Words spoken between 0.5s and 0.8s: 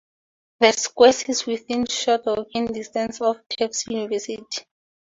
The